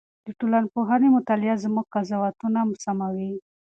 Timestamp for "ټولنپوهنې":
0.39-1.07